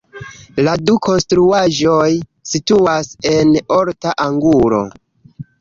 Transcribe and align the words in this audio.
La 0.67 0.71
du 0.89 0.95
konstruaĵoj 1.07 2.07
situas 2.53 3.13
en 3.35 3.55
orta 3.79 4.19
angulo. 4.29 4.85